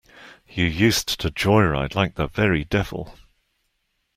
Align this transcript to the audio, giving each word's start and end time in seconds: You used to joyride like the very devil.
You 0.47 0.65
used 0.65 1.19
to 1.19 1.29
joyride 1.29 1.93
like 1.93 2.15
the 2.15 2.25
very 2.25 2.63
devil. 2.63 3.13